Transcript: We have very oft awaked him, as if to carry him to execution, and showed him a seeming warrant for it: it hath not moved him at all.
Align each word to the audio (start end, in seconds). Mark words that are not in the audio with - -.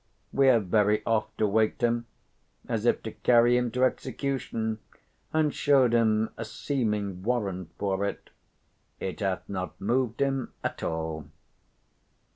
We 0.33 0.47
have 0.47 0.65
very 0.65 1.05
oft 1.05 1.39
awaked 1.41 1.83
him, 1.83 2.07
as 2.67 2.87
if 2.87 3.03
to 3.03 3.11
carry 3.11 3.55
him 3.55 3.69
to 3.69 3.83
execution, 3.83 4.79
and 5.31 5.53
showed 5.53 5.93
him 5.93 6.31
a 6.37 6.43
seeming 6.43 7.21
warrant 7.21 7.69
for 7.77 8.03
it: 8.05 8.31
it 8.99 9.19
hath 9.19 9.47
not 9.47 9.79
moved 9.79 10.19
him 10.19 10.53
at 10.63 10.81
all. 10.81 11.27